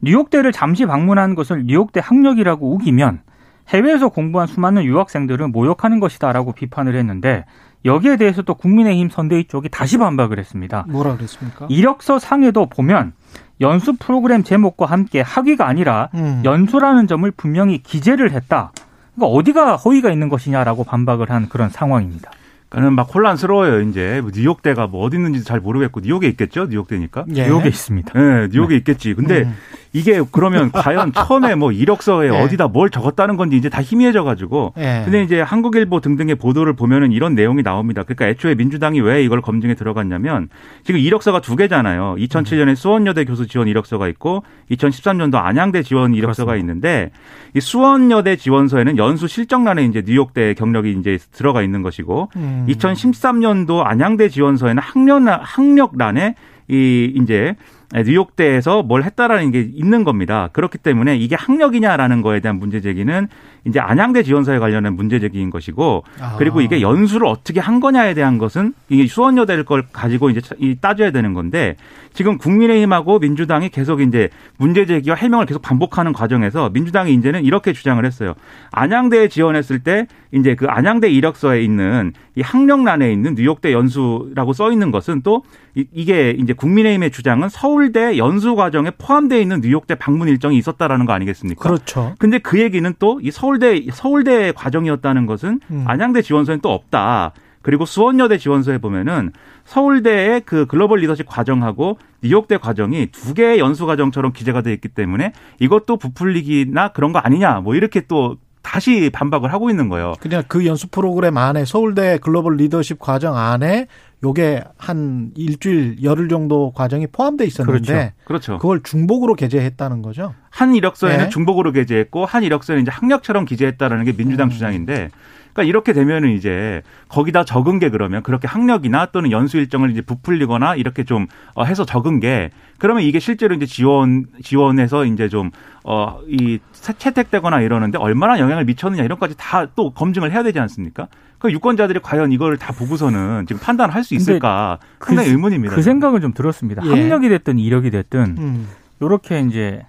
뉴욕대를 0.01 0.51
잠시 0.51 0.85
방문한 0.85 1.35
것을 1.35 1.63
뉴욕대 1.65 2.01
학력이라고 2.03 2.73
우기면 2.73 3.21
해외에서 3.69 4.09
공부한 4.09 4.47
수많은 4.47 4.83
유학생들을 4.83 5.47
모욕하는 5.47 5.99
것이다라고 5.99 6.51
비판을 6.51 6.95
했는데 6.95 7.45
여기에 7.85 8.17
대해서 8.17 8.41
또 8.41 8.55
국민의힘 8.55 9.09
선대위 9.09 9.45
쪽이 9.45 9.69
다시 9.69 9.97
반박을 9.97 10.39
했습니다. 10.39 10.85
뭐라 10.89 11.15
그랬습니까? 11.15 11.67
이력서 11.69 12.19
상에도 12.19 12.65
보면 12.65 13.13
연수 13.61 13.93
프로그램 13.93 14.43
제목과 14.43 14.85
함께 14.85 15.21
학위가 15.21 15.67
아니라 15.67 16.09
음. 16.15 16.41
연수라는 16.43 17.07
점을 17.07 17.29
분명히 17.31 17.81
기재를 17.81 18.31
했다. 18.31 18.71
그러니까 19.15 19.37
어디가 19.37 19.75
허위가 19.77 20.11
있는 20.11 20.27
것이냐라고 20.29 20.83
반박을 20.83 21.29
한 21.29 21.47
그런 21.47 21.69
상황입니다. 21.69 22.31
그는 22.69 22.93
막 22.93 23.03
혼란스러워요. 23.13 23.81
이제 23.81 24.19
뭐 24.21 24.31
뉴욕대가 24.33 24.87
뭐 24.87 25.05
어디 25.05 25.15
있는지 25.15 25.43
잘 25.45 25.61
모르겠고 25.61 26.01
뉴욕에 26.01 26.27
있겠죠. 26.29 26.65
뉴욕대니까. 26.65 27.25
예. 27.35 27.45
뉴욕에 27.45 27.69
있습니다. 27.69 28.19
네, 28.19 28.47
뉴욕에 28.51 28.75
있겠지. 28.75 29.13
근데 29.13 29.43
음. 29.43 29.55
이게 29.95 30.21
그러면 30.29 30.71
과연 30.75 31.13
처음에 31.13 31.55
뭐 31.55 31.71
이력서에 31.71 32.29
네. 32.29 32.37
어디다 32.37 32.67
뭘 32.67 32.89
적었다는 32.89 33.37
건지 33.37 33.55
이제 33.55 33.69
다 33.69 33.81
희미해져 33.81 34.25
가지고 34.25 34.73
네. 34.75 35.01
근데 35.05 35.23
이제 35.23 35.39
한국일보 35.39 36.01
등등의 36.01 36.35
보도를 36.35 36.73
보면은 36.73 37.13
이런 37.13 37.33
내용이 37.33 37.63
나옵니다. 37.63 38.03
그러니까 38.03 38.27
애초에 38.27 38.55
민주당이 38.55 38.99
왜 38.99 39.23
이걸 39.23 39.41
검증에 39.41 39.73
들어갔냐면 39.73 40.49
지금 40.83 40.99
이력서가 40.99 41.39
두 41.39 41.55
개잖아요. 41.55 42.15
2007년에 42.19 42.75
수원여대 42.75 43.23
교수 43.23 43.47
지원 43.47 43.69
이력서가 43.69 44.09
있고 44.09 44.43
2013년도 44.71 45.35
안양대 45.35 45.81
지원 45.83 46.13
이력서가 46.13 46.51
그렇습니다. 46.51 46.55
있는데 46.55 47.11
이 47.53 47.61
수원여대 47.61 48.35
지원서에는 48.35 48.97
연수 48.97 49.29
실적란에 49.29 49.85
이제 49.85 50.03
뉴욕대 50.05 50.55
경력이 50.55 50.91
이제 50.99 51.17
들어가 51.31 51.61
있는 51.61 51.83
것이고 51.83 52.29
음. 52.35 52.65
2013년도 52.67 53.85
안양대 53.85 54.27
지원서에는 54.27 54.83
학력 54.83 55.39
학력란에 55.41 56.35
이 56.67 57.13
이제 57.15 57.55
뉴욕대에서 57.93 58.83
뭘 58.83 59.03
했다라는 59.03 59.51
게 59.51 59.61
있는 59.73 60.03
겁니다. 60.03 60.49
그렇기 60.53 60.77
때문에 60.77 61.17
이게 61.17 61.35
학력이냐라는 61.35 62.21
거에 62.21 62.39
대한 62.39 62.57
문제 62.57 62.81
제기는 62.81 63.27
이제 63.65 63.79
안양대 63.79 64.23
지원서에 64.23 64.59
관련한 64.59 64.95
문제 64.95 65.19
제기인 65.19 65.49
것이고 65.49 66.03
아. 66.21 66.35
그리고 66.37 66.61
이게 66.61 66.81
연수를 66.81 67.25
어떻게 67.27 67.59
한 67.59 67.79
거냐에 67.79 68.13
대한 68.13 68.37
것은 68.37 68.73
이게 68.89 69.07
수원여대일 69.07 69.63
걸 69.63 69.85
가지고 69.91 70.29
이제 70.29 70.41
따져야 70.81 71.11
되는 71.11 71.33
건데 71.33 71.75
지금 72.13 72.37
국민의힘하고 72.37 73.19
민주당이 73.19 73.69
계속 73.69 74.01
이제 74.01 74.29
문제 74.57 74.85
제기와 74.85 75.15
해명을 75.15 75.47
계속 75.47 75.61
반복하는 75.61 76.13
과정에서 76.13 76.69
민주당이 76.69 77.13
이제는 77.13 77.43
이렇게 77.43 77.73
주장을 77.73 78.03
했어요. 78.05 78.35
안양대에 78.71 79.27
지원했을 79.29 79.79
때 79.79 80.07
이제 80.31 80.55
그 80.55 80.67
안양대 80.67 81.09
이력서에 81.09 81.61
있는 81.63 82.13
이 82.35 82.41
학력란에 82.41 83.11
있는 83.11 83.35
뉴욕대 83.35 83.73
연수라고 83.73 84.53
써 84.53 84.71
있는 84.71 84.91
것은 84.91 85.21
또 85.23 85.43
이- 85.73 85.87
이게 85.91 86.35
이제 86.37 86.53
국민의힘의 86.53 87.11
주장은 87.11 87.49
서울 87.49 87.74
대 87.91 88.17
연수 88.17 88.55
과정에 88.55 88.91
포함되어 88.97 89.39
있는 89.39 89.61
뉴욕대 89.61 89.95
방문 89.95 90.27
일정이 90.27 90.57
있었다라는 90.57 91.05
거 91.05 91.13
아니겠습니까? 91.13 91.61
그렇죠. 91.61 92.15
근데 92.19 92.37
그 92.39 92.59
얘기는 92.59 92.93
또 92.99 93.19
이 93.21 93.31
서울대 93.31 93.81
서울대 93.91 94.51
과정이었다는 94.51 95.25
것은 95.25 95.59
음. 95.71 95.83
안양대 95.87 96.21
지원서엔 96.21 96.59
또 96.61 96.71
없다. 96.73 97.31
그리고 97.61 97.85
수원여대 97.85 98.37
지원서에 98.37 98.77
보면은 98.77 99.31
서울대의 99.63 100.41
그 100.45 100.67
글로벌 100.67 100.99
리더십 100.99 101.25
과정하고 101.27 101.97
뉴욕대 102.21 102.57
과정이 102.57 103.07
두 103.07 103.33
개의 103.33 103.57
연수 103.59 103.85
과정처럼 103.87 104.33
기재가 104.33 104.61
돼 104.61 104.71
있기 104.73 104.89
때문에 104.89 105.33
이것도 105.59 105.97
부풀리기나 105.97 106.89
그런 106.89 107.11
거 107.11 107.19
아니냐. 107.19 107.61
뭐 107.61 107.73
이렇게 107.75 108.01
또 108.07 108.37
다시 108.65 109.11
반박을 109.13 109.53
하고 109.53 109.69
있는 109.69 109.89
거예요. 109.89 110.15
그냥 110.19 110.43
그 110.47 110.65
연수 110.65 110.87
프로그램 110.87 111.37
안에 111.37 111.65
서울대 111.65 112.17
글로벌 112.17 112.57
리더십 112.57 112.97
과정 112.97 113.37
안에 113.37 113.85
요게 114.23 114.63
한 114.77 115.31
일주일 115.35 116.01
열흘 116.01 116.29
정도 116.29 116.71
과정이 116.73 117.05
포함돼 117.05 117.45
있었는데 117.45 118.13
그렇죠. 118.25 118.57
그걸 118.57 118.81
중복으로 118.81 119.35
게재했다는 119.35 120.01
거죠. 120.01 120.33
한 120.49 120.73
이력서에는 120.73 121.25
네. 121.25 121.29
중복으로 121.29 121.73
게재했고 121.73 122.25
한 122.25 122.41
이력서에는 122.43 122.81
이제 122.81 122.91
학력처럼 122.91 123.45
기재했다라는 123.45 124.03
게 124.03 124.13
민주당 124.13 124.47
음. 124.47 124.49
주장인데 124.49 125.09
그러니까 125.55 125.69
이렇게 125.69 125.93
되면은 125.93 126.31
이제 126.31 126.81
거기다 127.07 127.45
적은 127.45 127.79
게 127.79 127.89
그러면 127.89 128.21
그렇게 128.23 128.45
학력이나 128.45 129.07
또는 129.07 129.31
연수 129.31 129.57
일정을 129.57 129.89
이제 129.89 130.01
부풀리거나 130.01 130.75
이렇게 130.75 131.05
좀 131.05 131.27
어, 131.55 131.63
해서 131.63 131.85
적은 131.85 132.19
게 132.19 132.49
그러면 132.77 133.03
이게 133.03 133.19
실제로 133.19 133.55
이제 133.55 133.65
지원 133.65 134.25
지원해서 134.43 135.05
이제 135.05 135.29
좀 135.29 135.51
어 135.87 136.19
이 136.27 136.57
채택되거나 136.73 137.61
이러는데 137.61 137.99
얼마나 137.99 138.39
영향을 138.39 138.65
미쳤느냐 138.65 139.03
이런 139.03 139.19
까지 139.19 139.35
다 139.37 139.67
또 139.75 139.91
검증을 139.91 140.31
해야 140.31 140.41
되지 140.43 140.59
않습니까? 140.59 141.07
그 141.37 141.51
유권자들이 141.51 141.99
과연 142.01 142.31
이걸 142.31 142.57
다 142.57 142.73
보고서는 142.73 143.45
지금 143.47 143.61
판단을 143.61 143.93
할수 143.93 144.15
있을까 144.15 144.79
상당히 144.99 145.29
의문입니다. 145.29 145.75
그 145.75 145.81
생각은 145.83 146.21
좀 146.21 146.33
들었습니다. 146.33 146.81
예. 146.85 146.89
학력이 146.89 147.29
됐든 147.29 147.59
이력이 147.59 147.91
됐든 147.91 148.35
음. 148.39 148.67
요렇게 149.01 149.41
이제 149.41 149.85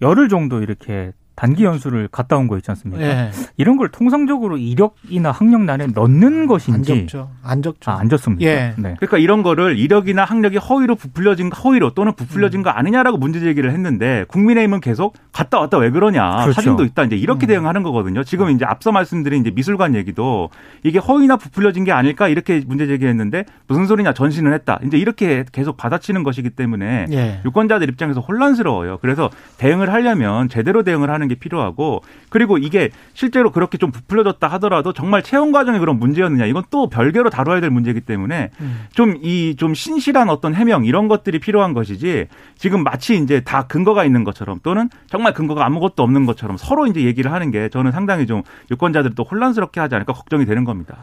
열흘 0.00 0.28
정도 0.28 0.62
이렇게 0.62 1.12
단기 1.40 1.64
연수를 1.64 2.06
갔다 2.12 2.36
온 2.36 2.48
거 2.48 2.58
있지 2.58 2.70
않습니까? 2.70 3.02
예. 3.02 3.30
이런 3.56 3.78
걸 3.78 3.88
통상적으로 3.88 4.58
이력이나 4.58 5.30
학력란에 5.30 5.86
넣는 5.94 6.40
안 6.42 6.46
것인지 6.46 7.06
적죠. 7.06 7.30
안 7.42 7.62
적죠. 7.62 7.90
아, 7.90 7.98
안 7.98 8.10
졌습니까? 8.10 8.44
예. 8.44 8.74
네. 8.76 8.94
그러니까 8.98 9.16
이런 9.16 9.42
거를 9.42 9.78
이력이나 9.78 10.24
학력이 10.24 10.58
허위로 10.58 10.96
부풀려진 10.96 11.50
허위로 11.50 11.94
또는 11.94 12.12
부풀려진 12.14 12.62
거 12.62 12.68
아니냐라고 12.68 13.16
문제 13.16 13.40
제기를 13.40 13.72
했는데 13.72 14.26
국민의힘은 14.28 14.80
계속 14.80 15.14
갔다 15.32 15.60
왔다 15.60 15.78
왜 15.78 15.88
그러냐 15.90 16.30
그렇죠. 16.42 16.52
사진도 16.52 16.84
있다 16.84 17.04
이제 17.04 17.16
이렇게 17.16 17.46
음. 17.46 17.48
대응하는 17.48 17.82
거거든요. 17.84 18.22
지금 18.22 18.50
이제 18.50 18.66
앞서 18.66 18.92
말씀드린 18.92 19.40
이제 19.40 19.50
미술관 19.50 19.94
얘기도 19.94 20.50
이게 20.82 20.98
허위나 20.98 21.38
부풀려진 21.38 21.84
게 21.84 21.92
아닐까 21.92 22.28
이렇게 22.28 22.60
문제 22.66 22.86
제기했는데 22.86 23.46
무슨 23.66 23.86
소리냐 23.86 24.12
전신을 24.12 24.52
했다 24.52 24.78
이제 24.84 24.98
이렇게 24.98 25.46
계속 25.52 25.78
받아치는 25.78 26.22
것이기 26.22 26.50
때문에 26.50 27.06
예. 27.12 27.40
유권자들 27.46 27.88
입장에서 27.88 28.20
혼란스러워요. 28.20 28.98
그래서 29.00 29.30
대응을 29.56 29.90
하려면 29.90 30.50
제대로 30.50 30.82
대응을 30.82 31.08
하는 31.08 31.29
게 31.30 31.36
필요하고 31.36 32.02
그리고 32.28 32.58
이게 32.58 32.90
실제로 33.14 33.50
그렇게 33.50 33.78
좀 33.78 33.90
부풀려졌다 33.90 34.46
하더라도 34.46 34.92
정말 34.92 35.22
채용 35.22 35.52
과정에 35.52 35.78
그런 35.78 35.98
문제였느냐 35.98 36.46
이건 36.46 36.64
또 36.70 36.88
별개로 36.88 37.30
다뤄야 37.30 37.60
될 37.60 37.70
문제이기 37.70 38.02
때문에 38.02 38.50
음. 38.60 38.86
좀이좀 38.92 39.74
신실한 39.74 40.28
어떤 40.28 40.54
해명 40.54 40.84
이런 40.84 41.08
것들이 41.08 41.38
필요한 41.38 41.72
것이지 41.72 42.26
지금 42.58 42.84
마치 42.84 43.16
이제 43.16 43.40
다 43.40 43.66
근거가 43.66 44.04
있는 44.04 44.24
것처럼 44.24 44.60
또는 44.62 44.90
정말 45.08 45.32
근거가 45.32 45.64
아무것도 45.64 46.02
없는 46.02 46.26
것처럼 46.26 46.56
서로 46.56 46.86
이제 46.86 47.02
얘기를 47.02 47.32
하는 47.32 47.50
게 47.50 47.68
저는 47.68 47.92
상당히 47.92 48.26
좀 48.26 48.42
유권자들이 48.70 49.14
또 49.14 49.22
혼란스럽게 49.22 49.80
하지 49.80 49.94
않을까 49.94 50.12
걱정이 50.12 50.44
되는 50.44 50.64
겁니다. 50.64 50.98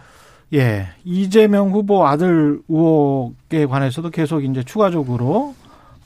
예. 0.53 0.87
이재명 1.03 1.71
후보 1.71 2.07
아들 2.07 2.61
의혹에 2.69 3.65
관해서도 3.65 4.11
계속 4.11 4.43
이제 4.43 4.63
추가적으로 4.63 5.55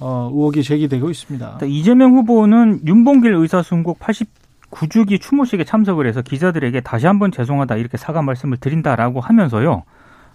어, 0.01 0.29
의혹이 0.33 0.63
제기되고 0.63 1.09
있습니다. 1.09 1.59
이재명 1.65 2.15
후보는 2.15 2.81
윤봉길 2.85 3.33
의사순국 3.33 3.99
89주기 3.99 5.21
추모식에 5.21 5.63
참석을 5.63 6.07
해서 6.07 6.21
기자들에게 6.21 6.81
다시 6.81 7.05
한번 7.05 7.31
죄송하다 7.31 7.75
이렇게 7.75 7.97
사과 7.97 8.21
말씀을 8.21 8.57
드린다라고 8.57 9.21
하면서요. 9.21 9.83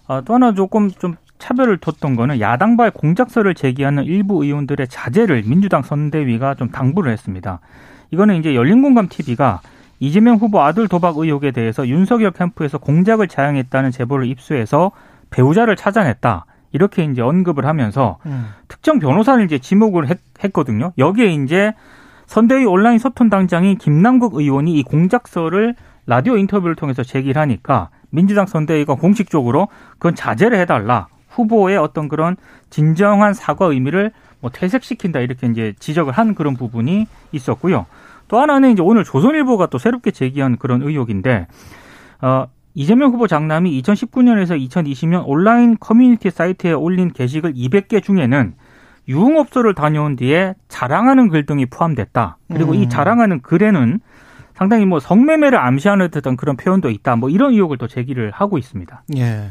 아, 0.07 0.21
또 0.25 0.33
하나 0.33 0.53
조금 0.53 0.89
좀 0.89 1.15
차별을 1.37 1.77
뒀던 1.77 2.15
거는 2.15 2.39
야당발 2.39 2.91
공작서를 2.91 3.53
제기하는 3.53 4.05
일부 4.05 4.43
의원들의 4.43 4.87
자제를 4.87 5.43
민주당 5.45 5.83
선대위가 5.83 6.55
좀 6.55 6.69
당부를 6.69 7.11
했습니다. 7.11 7.59
이거는 8.11 8.37
이제 8.37 8.55
열린공감 8.55 9.09
TV가 9.09 9.59
이재명 9.99 10.35
후보 10.37 10.61
아들 10.61 10.87
도박 10.87 11.17
의혹에 11.17 11.51
대해서 11.51 11.87
윤석열 11.87 12.31
캠프에서 12.31 12.77
공작을 12.77 13.27
자행했다는 13.27 13.91
제보를 13.91 14.27
입수해서 14.27 14.91
배우자를 15.29 15.75
찾아냈다. 15.75 16.45
이렇게 16.77 17.03
이제 17.03 17.23
언급을 17.23 17.65
하면서 17.65 18.19
음. 18.27 18.49
특정 18.67 18.99
변호사를 18.99 19.43
이제 19.43 19.57
지목을 19.57 20.07
했, 20.07 20.19
했거든요. 20.43 20.93
여기에 20.99 21.33
이제 21.33 21.73
선대위 22.27 22.65
온라인 22.65 22.99
소통 22.99 23.29
당장인 23.31 23.79
김남국 23.79 24.35
의원이 24.35 24.73
이 24.73 24.83
공작서를 24.83 25.73
라디오 26.05 26.37
인터뷰를 26.37 26.75
통해서 26.75 27.01
제기를 27.01 27.41
하니까 27.41 27.89
민주당 28.11 28.45
선대위가 28.45 28.93
공식적으로 28.93 29.69
그건 29.93 30.13
자제를 30.13 30.59
해달라. 30.59 31.07
후보의 31.29 31.77
어떤 31.77 32.09
그런 32.09 32.35
진정한 32.69 33.33
사과 33.33 33.65
의미를 33.65 34.11
뭐 34.39 34.51
퇴색시킨다 34.51 35.19
이렇게 35.19 35.47
이제 35.47 35.73
지적을 35.79 36.13
한 36.13 36.35
그런 36.35 36.55
부분이 36.55 37.07
있었고요. 37.31 37.87
또 38.27 38.39
하나는 38.39 38.71
이제 38.71 38.83
오늘 38.83 39.03
조선일보가 39.03 39.67
또 39.67 39.79
새롭게 39.79 40.11
제기한 40.11 40.57
그런 40.57 40.83
의혹인데 40.83 41.47
어, 42.21 42.45
이재명 42.79 43.11
후보 43.11 43.25
장남이 43.25 43.81
2019년에서 43.81 44.55
2020년 44.69 45.23
온라인 45.25 45.77
커뮤니티 45.79 46.29
사이트에 46.29 46.73
올린 46.73 47.11
게시글 47.11 47.55
200개 47.55 48.03
중에는 48.03 48.53
유흥업소를 49.07 49.73
다녀온 49.73 50.15
뒤에 50.15 50.53
자랑하는 50.67 51.29
글 51.29 51.47
등이 51.47 51.65
포함됐다. 51.65 52.37
그리고 52.53 52.73
음. 52.73 52.75
이 52.75 52.87
자랑하는 52.87 53.41
글에는 53.41 53.99
상당히 54.53 54.85
뭐 54.85 54.99
성매매를 54.99 55.57
암시하는 55.57 56.11
듯한 56.11 56.37
그런 56.37 56.55
표현도 56.55 56.91
있다. 56.91 57.15
뭐 57.15 57.31
이런 57.31 57.53
의혹을 57.53 57.79
또 57.79 57.87
제기를 57.87 58.29
하고 58.29 58.59
있습니다. 58.59 59.03
예. 59.17 59.47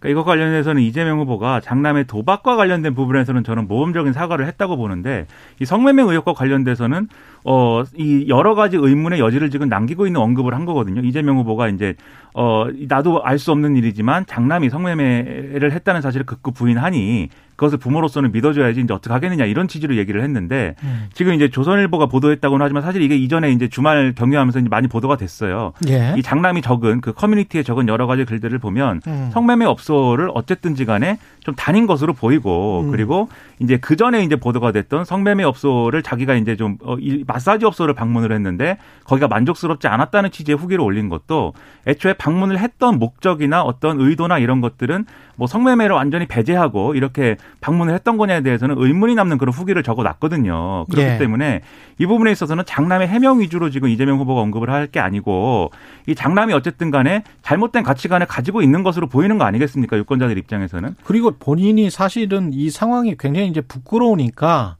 그러니까 0.00 0.08
이것 0.08 0.24
관련해서는 0.24 0.82
이재명 0.82 1.20
후보가 1.20 1.60
장남의 1.60 2.06
도박과 2.06 2.56
관련된 2.56 2.94
부분에서는 2.94 3.44
저는 3.44 3.68
모범적인 3.68 4.12
사과를 4.12 4.46
했다고 4.46 4.76
보는데 4.76 5.26
이 5.60 5.64
성매매 5.64 6.02
의혹과 6.02 6.32
관련돼서는 6.32 7.08
어 7.44 7.84
이 7.96 8.26
여러 8.28 8.54
가지 8.54 8.76
의문의 8.76 9.20
여지를 9.20 9.50
지금 9.50 9.68
남기고 9.68 10.06
있는 10.06 10.20
언급을 10.20 10.54
한 10.54 10.64
거거든요. 10.64 11.00
이재명 11.02 11.36
후보가 11.38 11.68
이제 11.68 11.94
어 12.34 12.66
나도 12.88 13.22
알 13.24 13.38
수 13.38 13.52
없는 13.52 13.76
일이지만 13.76 14.26
장남이 14.26 14.68
성매매를 14.70 15.72
했다는 15.72 16.02
사실을 16.02 16.26
극구 16.26 16.52
부인하니 16.52 17.28
그것을 17.60 17.76
부모로서는 17.76 18.32
믿어줘야지 18.32 18.80
이제 18.80 18.94
어떻게 18.94 19.12
하겠느냐 19.12 19.44
이런 19.44 19.68
취지로 19.68 19.98
얘기를 19.98 20.22
했는데 20.22 20.76
음. 20.82 21.08
지금 21.12 21.34
이제 21.34 21.50
조선일보가 21.50 22.06
보도했다고는 22.06 22.64
하지만 22.64 22.82
사실 22.82 23.02
이게 23.02 23.16
이전에 23.16 23.52
이제 23.52 23.68
주말 23.68 24.14
경유하면서 24.16 24.60
이제 24.60 24.68
많이 24.70 24.88
보도가 24.88 25.18
됐어요. 25.18 25.74
예. 25.86 26.14
이 26.16 26.22
장남이 26.22 26.62
적은 26.62 27.02
그 27.02 27.12
커뮤니티에 27.12 27.62
적은 27.62 27.86
여러 27.88 28.06
가지 28.06 28.24
글들을 28.24 28.58
보면 28.58 29.02
음. 29.06 29.30
성매매 29.34 29.66
업소를 29.66 30.30
어쨌든지 30.32 30.86
간에 30.86 31.18
좀 31.40 31.54
다닌 31.54 31.86
것으로 31.86 32.12
보이고 32.12 32.82
음. 32.82 32.90
그리고 32.90 33.28
이제 33.60 33.78
그 33.78 33.96
전에 33.96 34.22
이제 34.22 34.36
보도가 34.36 34.72
됐던 34.72 35.04
성매매 35.06 35.42
업소를 35.44 36.02
자기가 36.02 36.34
이제 36.34 36.56
좀 36.56 36.76
어, 36.82 36.96
이 37.00 37.24
마사지 37.26 37.64
업소를 37.64 37.94
방문을 37.94 38.32
했는데 38.32 38.76
거기가 39.04 39.28
만족스럽지 39.28 39.88
않았다는 39.88 40.30
취지의 40.30 40.58
후기를 40.58 40.84
올린 40.84 41.08
것도 41.08 41.54
애초에 41.86 42.12
방문을 42.12 42.58
했던 42.58 42.98
목적이나 42.98 43.62
어떤 43.62 44.00
의도나 44.00 44.38
이런 44.38 44.60
것들은 44.60 45.06
뭐 45.36 45.46
성매매를 45.46 45.96
완전히 45.96 46.26
배제하고 46.26 46.94
이렇게 46.94 47.36
방문을 47.62 47.94
했던 47.94 48.18
거냐에 48.18 48.42
대해서는 48.42 48.76
의문이 48.78 49.14
남는 49.14 49.38
그런 49.38 49.54
후기를 49.54 49.82
적어 49.82 50.02
놨거든요. 50.02 50.84
그렇기 50.90 51.08
예. 51.08 51.18
때문에 51.18 51.62
이 51.98 52.06
부분에 52.06 52.30
있어서는 52.32 52.64
장남의 52.66 53.08
해명 53.08 53.40
위주로 53.40 53.70
지금 53.70 53.88
이재명 53.88 54.18
후보가 54.18 54.42
언급을 54.42 54.68
할 54.68 54.90
게 54.90 54.98
아니고 54.98 55.70
이 56.06 56.14
장남이 56.14 56.52
어쨌든 56.52 56.90
간에 56.90 57.22
잘못된 57.42 57.84
가치관을 57.84 58.26
가지고 58.26 58.60
있는 58.62 58.82
것으로 58.82 59.06
보이는 59.06 59.38
거 59.38 59.44
아니겠습니까? 59.44 59.96
유권자들 59.98 60.36
입장에서는. 60.38 60.96
그리고 61.04 61.29
본인이 61.38 61.90
사실은 61.90 62.52
이 62.52 62.70
상황이 62.70 63.16
굉장히 63.18 63.48
이제 63.48 63.60
부끄러우니까 63.60 64.76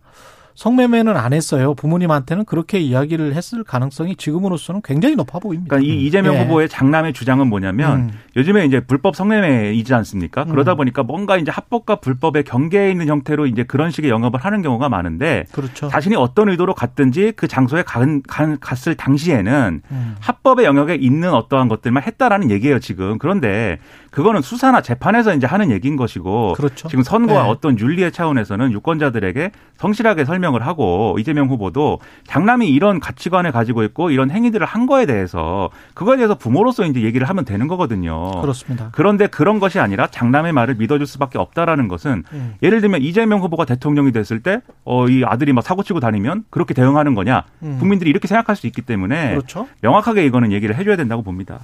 성매매는 0.61 1.17
안 1.17 1.33
했어요. 1.33 1.73
부모님한테는 1.73 2.45
그렇게 2.45 2.79
이야기를 2.81 3.35
했을 3.35 3.65
가능성이 3.65 4.15
지금으로서는 4.15 4.83
굉장히 4.85 5.17
높아 5.17 5.39
보입니다. 5.39 5.75
그러니까 5.75 5.91
이 5.91 6.05
이재명 6.05 6.35
예. 6.35 6.43
후보의 6.43 6.69
장남의 6.69 7.15
주장은 7.15 7.47
뭐냐면 7.47 7.97
음. 7.99 8.11
요즘에 8.37 8.67
이제 8.67 8.79
불법 8.81 9.17
성매매이지 9.17 9.95
않습니까? 9.95 10.45
그러다 10.45 10.75
보니까 10.75 11.03
뭔가 11.03 11.39
이제 11.39 11.51
합법과 11.51 11.97
불법의 11.97 12.45
경계에 12.45 12.91
있는 12.91 13.09
형태로 13.09 13.47
이제 13.47 13.63
그런 13.63 13.91
식의 13.91 14.11
영업을 14.11 14.39
하는 14.39 14.61
경우가 14.61 14.91
많은데 14.91 15.47
그렇죠. 15.51 15.89
자신이 15.89 16.15
어떤 16.17 16.51
의도로 16.51 16.75
갔든지 16.75 17.33
그 17.37 17.49
장소에 17.49 17.83
간, 17.83 18.21
간- 18.29 18.59
갔을 18.61 18.95
당시에는 18.95 19.81
음. 19.91 20.17
합법의 20.21 20.67
영역에 20.67 20.95
있는 20.95 21.33
어떠한 21.33 21.69
것들만 21.69 22.03
했다라는 22.03 22.51
얘기예요, 22.51 22.81
지금. 22.81 23.17
그런데 23.17 23.79
그거는 24.11 24.43
수사나 24.43 24.83
재판에서 24.83 25.35
이제 25.35 25.47
하는 25.47 25.71
얘기인 25.71 25.97
것이고 25.97 26.53
그렇죠. 26.53 26.89
지금 26.89 27.03
선거와 27.03 27.45
네. 27.45 27.49
어떤 27.49 27.79
윤리의 27.79 28.13
차원에서는 28.13 28.73
유권자들에게 28.73 29.53
성실하게 29.79 30.27
설명 30.27 30.50
을 30.55 30.67
하고 30.67 31.17
이재명 31.21 31.49
후보도 31.49 32.01
장남이 32.27 32.69
이런 32.69 32.99
가치관을 33.01 33.53
가지고 33.53 33.83
있고 33.85 34.11
이런 34.11 34.31
행위들을 34.31 34.67
한 34.67 34.87
거에 34.87 35.07
대해서 35.07 35.71
그거에 35.95 36.17
대해서 36.17 36.35
부모로서 36.35 36.85
이제 36.87 37.03
얘기를 37.03 37.29
하면 37.29 37.45
되는 37.45 37.69
거거든요. 37.69 38.41
그렇습니다. 38.41 38.89
그런데 38.93 39.27
그런 39.27 39.61
것이 39.61 39.79
아니라 39.79 40.07
장남의 40.07 40.53
말을 40.53 40.75
믿어줄 40.77 41.07
수밖에 41.07 41.39
없다라는 41.39 41.89
것은 41.89 42.25
음. 42.33 42.55
예를 42.63 42.81
들면 42.81 43.03
이재명 43.03 43.41
후보가 43.41 43.65
대통령이 43.65 44.13
됐을 44.13 44.41
때 44.43 44.61
어 44.85 45.07
이 45.11 45.23
아들이 45.25 45.53
막 45.53 45.63
사고 45.63 45.83
치고 45.83 46.01
다니면 46.01 46.45
그렇게 46.51 46.75
대응하는 46.75 47.15
거냐 47.15 47.45
음. 47.63 47.77
국민들이 47.79 48.11
이렇게 48.11 48.29
생각할 48.29 48.55
수 48.57 48.67
있기 48.67 48.83
때문에 48.83 49.31
그렇죠. 49.31 49.67
명확하게 49.83 50.25
이거는 50.27 50.53
얘기를 50.53 50.77
해줘야 50.77 50.97
된다고 50.97 51.23
봅니다. 51.23 51.59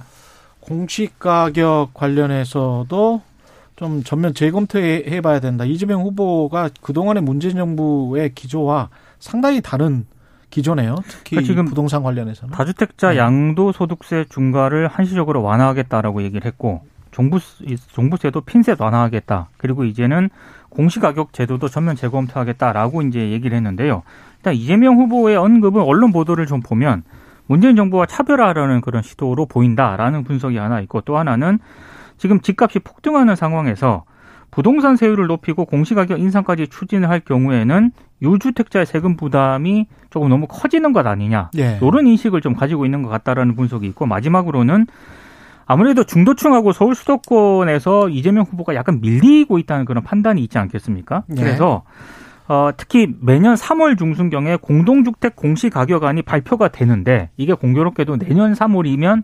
공시 0.59 1.09
가격 1.17 1.93
관련해서도 1.93 3.21
좀 3.77 4.03
전면 4.03 4.33
재검토해 4.33 5.21
봐야 5.21 5.39
된다. 5.39 5.63
이재명 5.63 6.01
후보가 6.01 6.71
그동안의 6.81 7.21
문재인 7.21 7.55
정부의 7.55 8.33
기조와 8.33 8.89
상당히 9.19 9.61
다른 9.61 10.05
기조네요. 10.49 10.95
특히 11.07 11.35
그러니까 11.35 11.47
지금 11.47 11.65
부동산 11.65 12.01
관련해서는. 12.01 12.53
다주택자 12.53 13.11
네. 13.11 13.17
양도소득세 13.17 14.25
중과를 14.29 14.87
한시적으로 14.87 15.43
완화하겠다라고 15.43 16.23
얘기를 16.23 16.45
했고 16.45 16.81
종부 17.11 17.39
종부세도 17.91 18.41
핀셋 18.41 18.81
완화하겠다. 18.81 19.49
그리고 19.57 19.83
이제는 19.83 20.31
공시가격 20.69 21.33
제도도 21.33 21.67
전면 21.67 21.95
재검토하겠다라고 21.95 23.03
이제 23.03 23.29
얘기를 23.29 23.55
했는데요. 23.55 24.01
일단 24.37 24.55
이재명 24.55 24.97
후보의 24.97 25.37
언급은 25.37 25.83
언론 25.83 26.11
보도를 26.11 26.47
좀 26.47 26.61
보면 26.61 27.03
문재인 27.45 27.75
정부와 27.75 28.07
차별화하려는 28.07 28.81
그런 28.81 29.03
시도로 29.03 29.45
보인다라는 29.45 30.23
분석이 30.23 30.57
하나 30.57 30.81
있고 30.81 31.01
또 31.01 31.17
하나는 31.17 31.59
지금 32.17 32.41
집값이 32.41 32.79
폭등하는 32.79 33.35
상황에서 33.35 34.03
부동산 34.49 34.95
세율을 34.95 35.27
높이고 35.27 35.65
공시가격 35.65 36.19
인상까지 36.19 36.67
추진을 36.67 37.09
할 37.09 37.19
경우에는 37.19 37.91
유주택자의 38.21 38.85
세금 38.85 39.15
부담이 39.15 39.87
조금 40.09 40.29
너무 40.29 40.47
커지는 40.47 40.93
것 40.93 41.05
아니냐. 41.05 41.51
예. 41.57 41.79
이런 41.81 42.07
인식을 42.07 42.41
좀 42.41 42.55
가지고 42.55 42.85
있는 42.85 43.03
것 43.03 43.09
같다라는 43.09 43.55
분석이 43.55 43.85
있고 43.87 44.05
마지막으로는 44.05 44.87
아무래도 45.65 46.05
중도층하고 46.05 46.71
서울 46.71 46.95
수도권에서 46.95 48.09
이재명 48.09 48.45
후보가 48.45 48.73
약간 48.73 49.01
밀리고 49.01 49.59
있다는 49.59 49.85
그런 49.85 50.01
판단이 50.01 50.41
있지 50.41 50.57
않겠습니까? 50.57 51.23
네. 51.27 51.43
그래서 51.43 51.83
어, 52.47 52.69
특히 52.77 53.13
매년 53.19 53.55
3월 53.55 53.97
중순경에 53.97 54.55
공동주택 54.55 55.35
공시가격안이 55.35 56.21
발표가 56.21 56.69
되는데 56.69 57.29
이게 57.35 57.53
공교롭게도 57.53 58.17
내년 58.17 58.53
3월이면 58.53 59.23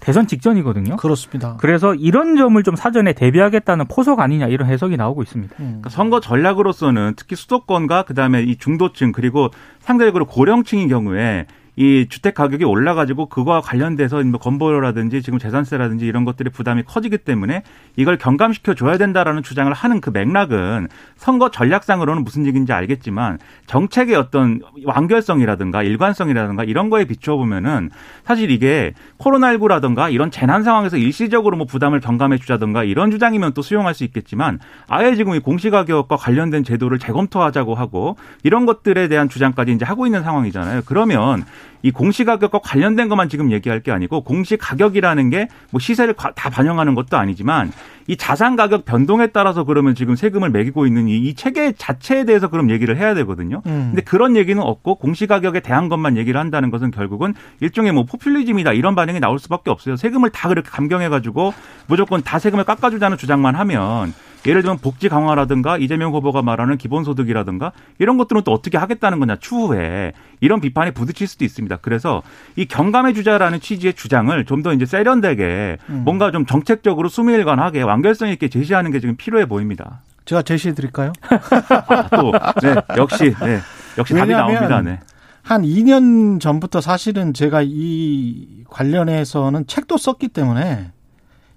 대선 0.00 0.26
직전이거든요. 0.26 0.96
그렇습니다. 0.96 1.56
그래서 1.58 1.94
이런 1.94 2.36
점을 2.36 2.60
좀 2.62 2.76
사전에 2.76 3.12
대비하겠다는 3.12 3.86
포석 3.88 4.20
아니냐 4.20 4.46
이런 4.46 4.68
해석이 4.68 4.96
나오고 4.96 5.22
있습니다. 5.22 5.56
음. 5.58 5.64
그러니까 5.64 5.90
선거 5.90 6.20
전략으로서는 6.20 7.14
특히 7.16 7.36
수도권과 7.36 8.04
그다음에 8.04 8.42
이 8.42 8.56
중도층 8.56 9.12
그리고 9.12 9.50
상대적으로 9.80 10.26
고령층인 10.26 10.88
경우에 10.88 11.46
이 11.80 12.06
주택 12.08 12.34
가격이 12.34 12.64
올라가지고 12.64 13.26
그거와 13.26 13.60
관련돼서 13.60 14.20
뭐 14.24 14.40
건보료라든지 14.40 15.22
지금 15.22 15.38
재산세라든지 15.38 16.06
이런 16.06 16.24
것들의 16.24 16.50
부담이 16.50 16.82
커지기 16.82 17.18
때문에 17.18 17.62
이걸 17.94 18.18
경감시켜 18.18 18.74
줘야 18.74 18.98
된다라는 18.98 19.44
주장을 19.44 19.72
하는 19.72 20.00
그 20.00 20.10
맥락은 20.10 20.88
선거 21.14 21.52
전략상으로는 21.52 22.24
무슨 22.24 22.46
얘기인지 22.46 22.72
알겠지만 22.72 23.38
정책의 23.68 24.16
어떤 24.16 24.60
완결성이라든가 24.86 25.84
일관성이라든가 25.84 26.64
이런 26.64 26.90
거에 26.90 27.04
비추어 27.04 27.36
보면은 27.36 27.90
사실 28.24 28.50
이게 28.50 28.92
코로나19라든가 29.18 30.12
이런 30.12 30.32
재난 30.32 30.64
상황에서 30.64 30.96
일시적으로 30.96 31.56
뭐 31.56 31.64
부담을 31.64 32.00
경감해 32.00 32.38
주자든가 32.38 32.82
이런 32.82 33.12
주장이면 33.12 33.54
또 33.54 33.62
수용할 33.62 33.94
수 33.94 34.02
있겠지만 34.02 34.58
아예 34.88 35.14
지금 35.14 35.36
이 35.36 35.38
공시가격과 35.38 36.16
관련된 36.16 36.64
제도를 36.64 36.98
재검토하자고 36.98 37.76
하고 37.76 38.16
이런 38.42 38.66
것들에 38.66 39.06
대한 39.06 39.28
주장까지 39.28 39.70
이제 39.70 39.84
하고 39.84 40.06
있는 40.06 40.24
상황이잖아요. 40.24 40.82
그러면 40.86 41.44
이 41.82 41.90
공시가격과 41.90 42.58
관련된 42.58 43.08
것만 43.08 43.28
지금 43.28 43.52
얘기할 43.52 43.80
게 43.80 43.92
아니고 43.92 44.22
공시가격이라는 44.22 45.30
게 45.30 45.48
뭐 45.70 45.80
시세를 45.80 46.14
다 46.14 46.32
반영하는 46.50 46.94
것도 46.94 47.16
아니지만 47.16 47.72
이 48.06 48.16
자산 48.16 48.56
가격 48.56 48.86
변동에 48.86 49.28
따라서 49.28 49.64
그러면 49.64 49.94
지금 49.94 50.16
세금을 50.16 50.48
매기고 50.48 50.86
있는 50.86 51.08
이, 51.08 51.18
이 51.18 51.34
체계 51.34 51.72
자체에 51.72 52.24
대해서 52.24 52.48
그럼 52.48 52.70
얘기를 52.70 52.96
해야 52.96 53.12
되거든요. 53.14 53.60
음. 53.66 53.88
근데 53.90 54.00
그런 54.00 54.34
얘기는 54.34 54.60
없고 54.62 54.94
공시가격에 54.94 55.60
대한 55.60 55.90
것만 55.90 56.16
얘기를 56.16 56.40
한다는 56.40 56.70
것은 56.70 56.90
결국은 56.90 57.34
일종의 57.60 57.92
뭐 57.92 58.04
포퓰리즘이다 58.04 58.72
이런 58.72 58.94
반응이 58.94 59.20
나올 59.20 59.38
수밖에 59.38 59.70
없어요. 59.70 59.96
세금을 59.96 60.30
다 60.30 60.48
그렇게 60.48 60.70
감경해 60.70 61.10
가지고 61.10 61.52
무조건 61.86 62.22
다 62.22 62.38
세금을 62.38 62.64
깎아주자는 62.64 63.18
주장만 63.18 63.54
하면 63.56 64.14
예를 64.46 64.62
들면 64.62 64.78
복지 64.78 65.08
강화라든가 65.10 65.76
이재명 65.76 66.14
후보가 66.14 66.40
말하는 66.42 66.78
기본소득이라든가 66.78 67.72
이런 67.98 68.16
것들은 68.16 68.42
또 68.44 68.52
어떻게 68.52 68.78
하겠다는 68.78 69.18
거냐 69.18 69.36
추후에 69.36 70.12
이런 70.40 70.60
비판에 70.60 70.92
부딪힐 70.92 71.26
수도 71.26 71.44
있습니다. 71.44 71.67
그래서 71.76 72.22
이 72.56 72.64
경감해 72.66 73.12
주자라는 73.12 73.60
취지의 73.60 73.94
주장을 73.94 74.44
좀 74.44 74.58
더 74.62 74.72
이제 74.72 74.86
세련되게 74.86 75.78
음. 75.88 76.02
뭔가 76.04 76.32
좀 76.32 76.44
정책적으로 76.44 77.08
수미일관하게 77.08 77.82
완결성 77.82 78.28
있게 78.30 78.48
제시하는 78.48 78.90
게 78.90 78.98
지금 78.98 79.16
필요해 79.16 79.46
보입니다. 79.46 80.02
제가 80.24 80.42
제시해 80.42 80.74
드릴까요? 80.74 81.12
아, 81.22 82.08
또 82.08 82.32
네, 82.60 82.74
역시 82.96 83.34
네, 83.40 83.60
역시 83.96 84.14
답이 84.14 84.32
나옵니다. 84.32 84.82
네. 84.82 84.98
한 85.42 85.62
2년 85.62 86.40
전부터 86.40 86.80
사실은 86.80 87.32
제가 87.32 87.62
이 87.64 88.64
관련해서는 88.68 89.66
책도 89.66 89.96
썼기 89.96 90.28
때문에 90.28 90.90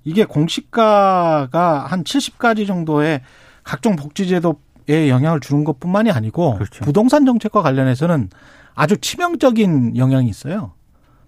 이게 0.04 0.24
공시가가 0.26 1.86
한 1.88 2.04
70가지 2.04 2.66
정도의 2.68 3.22
각종 3.64 3.96
복지제도에 3.96 5.10
영향을 5.10 5.40
주는 5.40 5.64
것 5.64 5.80
뿐만이 5.80 6.12
아니고 6.12 6.56
그렇죠. 6.56 6.86
부동산 6.86 7.26
정책과 7.26 7.62
관련해서는 7.62 8.30
아주 8.76 8.98
치명적인 8.98 9.98
영향이 9.98 10.30
있어요. 10.30 10.74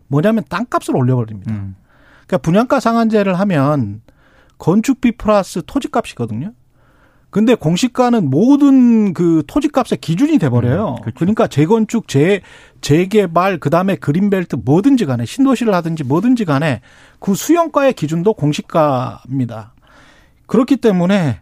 뭐냐면 0.07 0.43
땅값을 0.49 0.95
올려버립니다. 0.95 1.51
음. 1.51 1.75
그러니까 2.27 2.37
분양가 2.39 2.79
상한제를 2.79 3.39
하면 3.39 4.01
건축비 4.57 5.13
플러스 5.17 5.61
토지값이거든요. 5.65 6.53
근데 7.29 7.55
공시가는 7.55 8.29
모든 8.29 9.13
그 9.13 9.41
토지값의 9.47 9.97
기준이 10.01 10.37
돼 10.37 10.49
버려요. 10.49 10.97
음, 10.99 11.01
그렇죠. 11.01 11.17
그러니까 11.17 11.47
재건축, 11.47 12.07
재 12.07 12.41
재개발, 12.81 13.57
그 13.59 13.71
다음에 13.71 13.95
그린벨트 13.95 14.57
뭐든지 14.63 15.07
간에 15.07 15.25
신도시를 15.25 15.73
하든지 15.73 16.03
뭐든지 16.03 16.45
간에 16.45 16.81
그 17.19 17.33
수용가의 17.33 17.93
기준도 17.93 18.35
공시가입니다. 18.35 19.73
그렇기 20.45 20.77
때문에 20.77 21.41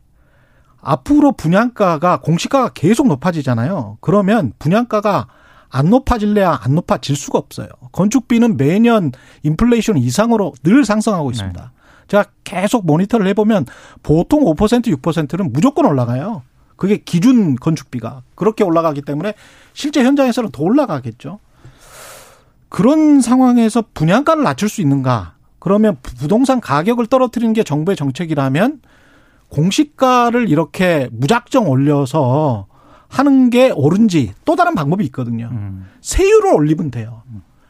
앞으로 0.79 1.33
분양가가 1.33 2.21
공시가가 2.21 2.69
계속 2.69 3.07
높아지잖아요. 3.07 3.97
그러면 3.99 4.53
분양가가 4.59 5.27
안 5.71 5.89
높아질래야 5.89 6.60
안 6.63 6.75
높아질 6.75 7.15
수가 7.15 7.39
없어요. 7.39 7.69
건축비는 7.91 8.57
매년 8.57 9.12
인플레이션 9.43 9.97
이상으로 9.97 10.53
늘 10.63 10.86
상승하고 10.86 11.31
있습니다. 11.31 11.71
제가 12.07 12.25
계속 12.43 12.86
모니터를 12.86 13.25
해보면 13.27 13.65
보통 14.03 14.43
5% 14.43 14.88
6%는 15.01 15.53
무조건 15.53 15.86
올라가요. 15.86 16.43
그게 16.75 16.97
기준 16.97 17.55
건축비가 17.55 18.23
그렇게 18.36 18.63
올라가기 18.63 19.03
때문에 19.03 19.34
실제 19.73 20.03
현장에서는 20.03 20.51
더 20.51 20.63
올라가겠죠. 20.63 21.39
그런 22.69 23.21
상황에서 23.21 23.84
분양가를 23.93 24.43
낮출 24.43 24.67
수 24.67 24.81
있는가? 24.81 25.36
그러면 25.60 25.97
부동산 26.01 26.60
가격을 26.60 27.05
떨어뜨리는 27.05 27.53
게 27.53 27.63
정부의 27.63 27.95
정책이라면 27.95 28.81
공시가를 29.49 30.49
이렇게 30.49 31.07
무작정 31.12 31.69
올려서 31.69 32.67
하는 33.12 33.50
게 33.50 33.71
옳은지 33.71 34.34
또 34.45 34.56
다른 34.56 34.74
방법이 34.74 35.04
있거든요. 35.06 35.50
음. 35.52 35.86
세율을 36.00 36.54
올리면 36.54 36.91
돼요. 36.91 37.24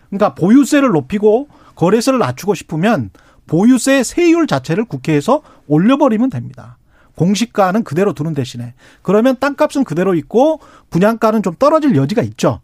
그러니까 0.10 0.36
보유세를 0.36 0.89
높이고 0.89 1.47
거래세를 1.75 2.19
낮추고 2.19 2.54
싶으면 2.54 3.10
보유세 3.47 4.04
세율 4.04 4.45
자체를 4.45 4.86
국회에서 4.86 5.41
올려버리면 5.67 6.30
됩니다. 6.30 6.77
공시가는 7.15 7.84
그대로 7.84 8.13
두는 8.13 8.34
대신에 8.36 8.75
그러면 9.01 9.36
땅값은 9.39 9.84
그대로 9.84 10.13
있고 10.13 10.60
분양가는 10.91 11.41
좀 11.41 11.56
떨어질 11.58 11.95
여지가 11.95 12.21
있죠. 12.21 12.62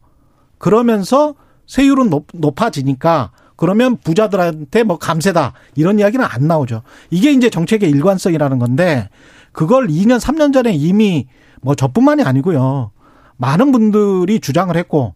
그러면서 0.60 1.34
세율은 1.66 2.10
높, 2.10 2.28
높아지니까 2.34 3.32
그러면 3.56 3.98
부자들한테 3.98 4.84
뭐 4.84 5.00
감세다 5.00 5.54
이런 5.76 6.00
이야기는 6.00 6.24
안 6.24 6.48
나오죠. 6.48 6.84
이게 7.10 7.32
이제 7.32 7.50
정책의 7.50 7.90
일관성이라는 7.90 8.60
건데 8.60 9.10
그걸 9.52 9.88
2년 9.88 10.20
3년 10.20 10.54
전에 10.54 10.74
이미 10.74 11.28
뭐 11.62 11.76
저뿐만이 11.76 12.24
아니고요. 12.24 12.92
많은 13.38 13.72
분들이 13.72 14.40
주장을 14.40 14.76
했고 14.76 15.14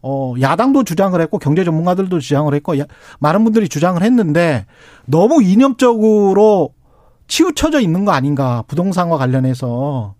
어 0.00 0.34
야당도 0.40 0.84
주장을 0.84 1.20
했고 1.20 1.38
경제 1.38 1.64
전문가들도 1.64 2.20
주장을 2.20 2.52
했고 2.54 2.78
야, 2.78 2.84
많은 3.18 3.42
분들이 3.44 3.68
주장을 3.68 4.00
했는데 4.00 4.66
너무 5.06 5.42
이념적으로 5.42 6.72
치우쳐져 7.26 7.80
있는 7.80 8.04
거 8.04 8.12
아닌가 8.12 8.62
부동산과 8.68 9.18
관련해서 9.18 10.14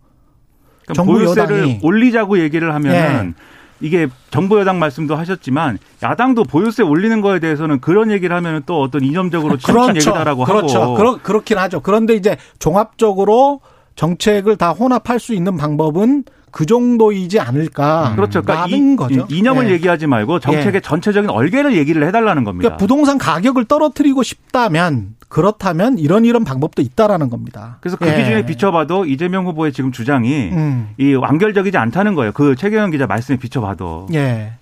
그러니까 0.83 0.95
정부 0.95 1.13
보유세를 1.13 1.59
여당이 1.59 1.81
올리자고 1.83 2.41
얘기를 2.41 2.75
하면은 2.75 3.35
이게 3.81 4.09
정부 4.31 4.59
여당 4.59 4.79
말씀도 4.79 5.15
하셨지만 5.15 5.79
야당도 6.03 6.45
보유세 6.45 6.83
올리는 6.83 7.21
거에 7.21 7.39
대해서는 7.39 7.81
그런 7.81 8.11
얘기를 8.11 8.35
하면은 8.35 8.63
또 8.67 8.81
어떤 8.81 9.05
이념적으로 9.05 9.57
치우친 9.57 9.97
얘기다라고 9.97 10.45
그렇죠. 10.45 10.83
하고 10.83 10.95
그렇, 10.95 11.19
그렇긴 11.23 11.59
하죠. 11.59 11.81
그런데 11.81 12.15
이제 12.15 12.37
종합적으로 12.59 13.61
정책을 13.99 14.57
다 14.57 14.71
혼합할 14.71 15.19
수 15.19 15.35
있는 15.35 15.57
방법은 15.57 16.23
그 16.53 16.65
정도이지 16.67 17.41
않을까. 17.41 18.13
그렇죠. 18.15 18.43
그러니까 18.43 18.69
이, 18.69 18.97
거죠. 18.97 19.27
이념을 19.29 19.69
예. 19.69 19.73
얘기하지 19.73 20.07
말고 20.07 20.39
정책의 20.39 20.83
전체적인 20.83 21.29
얼개를 21.29 21.77
얘기를 21.77 22.07
해달라는 22.07 22.45
겁니다. 22.45 22.69
그러니까 22.69 22.77
부동산 22.79 23.19
가격을 23.19 23.65
떨어뜨리고 23.65 24.23
싶다면 24.23 25.17
그렇다면 25.29 25.99
이런 25.99 26.25
이런 26.25 26.45
방법도 26.45 26.81
있다라는 26.81 27.29
겁니다. 27.29 27.79
그래서 27.81 27.97
그 27.97 28.07
예. 28.07 28.17
기준에 28.17 28.47
비춰봐도 28.47 29.05
이재명 29.05 29.47
후보의 29.47 29.73
지금 29.73 29.91
주장이 29.91 30.51
음. 30.53 30.91
이 30.97 31.15
완결적이지 31.15 31.77
않다는 31.77 32.15
거예요. 32.15 32.33
그 32.33 32.55
최경영 32.55 32.93
기자 32.93 33.07
말씀에 33.07 33.37
비춰봐도. 33.37 34.07
예. 34.15 34.53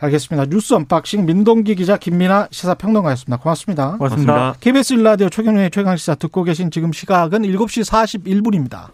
알겠습니다. 0.00 0.46
뉴스 0.46 0.74
unboxing 0.74 1.26
민동기 1.26 1.74
기자 1.74 1.96
김민하 1.96 2.48
시사평론가였습니다. 2.50 3.36
고맙습니다. 3.36 3.96
고맙습니다. 3.98 4.32
고맙습니다. 4.32 4.54
KBS 4.60 4.94
1라디오 4.94 5.28
최경영의 5.28 5.70
최강시사 5.70 6.14
듣고 6.14 6.42
계신 6.44 6.70
지금 6.70 6.92
시각은 6.92 7.42
7시 7.42 7.84
41분입니다. 7.88 8.88